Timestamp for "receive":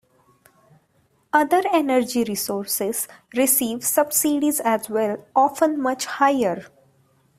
3.35-3.83